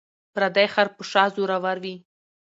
ـ 0.17 0.33
پردى 0.33 0.65
خر 0.73 0.87
په 0.95 1.01
شا 1.11 1.23
زور 1.35 1.49
ور 1.63 1.77
وي. 1.83 1.95